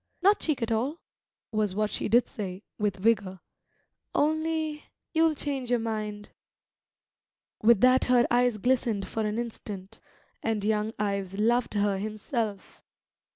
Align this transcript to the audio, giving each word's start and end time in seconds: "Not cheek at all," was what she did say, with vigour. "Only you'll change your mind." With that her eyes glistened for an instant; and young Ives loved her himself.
"Not 0.23 0.39
cheek 0.39 0.63
at 0.63 0.71
all," 0.71 0.97
was 1.51 1.75
what 1.75 1.91
she 1.91 2.09
did 2.09 2.25
say, 2.25 2.63
with 2.79 2.95
vigour. 2.97 3.39
"Only 4.15 4.85
you'll 5.13 5.35
change 5.35 5.69
your 5.69 5.77
mind." 5.77 6.29
With 7.61 7.81
that 7.81 8.05
her 8.05 8.25
eyes 8.31 8.57
glistened 8.57 9.07
for 9.07 9.23
an 9.23 9.37
instant; 9.37 9.99
and 10.41 10.65
young 10.65 10.93
Ives 10.97 11.37
loved 11.37 11.75
her 11.75 11.99
himself. 11.99 12.81